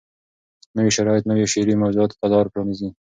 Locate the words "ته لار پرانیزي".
2.19-2.89